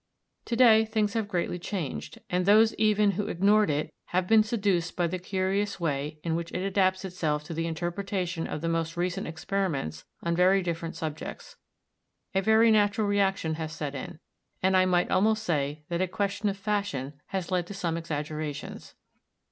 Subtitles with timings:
[0.45, 4.95] To day things have greatly changed, and those even who ignored it have been seduced
[4.95, 8.97] by the curious way in which it adapts itself to the interpretation of the most
[8.97, 11.55] recent experiments on very different subjects.
[12.33, 14.17] A very natural reaction has set in;
[14.63, 18.95] and I might almost say that a question of fashion has led to some exaggerations.